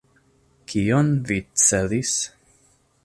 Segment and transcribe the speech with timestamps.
[0.71, 2.17] Kion vi celis?